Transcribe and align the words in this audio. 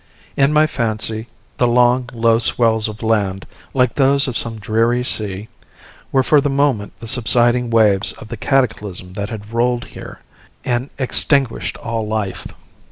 In 0.35 0.51
my 0.51 0.65
fancy 0.65 1.27
the 1.57 1.67
long, 1.67 2.09
low 2.11 2.39
swells 2.39 2.87
of 2.87 3.03
land, 3.03 3.45
like 3.75 3.93
those 3.93 4.27
of 4.27 4.35
some 4.35 4.57
dreary 4.57 5.03
sea, 5.03 5.47
were 6.11 6.23
for 6.23 6.41
the 6.41 6.49
moment 6.49 6.97
the 6.99 7.05
subsiding 7.05 7.69
waves 7.69 8.11
of 8.13 8.29
the 8.29 8.35
cataclysm 8.37 9.13
that 9.13 9.29
had 9.29 9.53
rolled 9.53 9.85
here 9.93 10.21
and 10.65 10.89
extinguished 10.97 11.77
all 11.77 12.07
life. 12.07 12.47